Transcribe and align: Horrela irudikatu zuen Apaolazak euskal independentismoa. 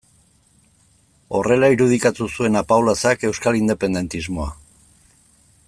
Horrela 1.39 1.69
irudikatu 1.75 2.29
zuen 2.37 2.57
Apaolazak 2.63 3.27
euskal 3.29 3.59
independentismoa. 3.61 4.49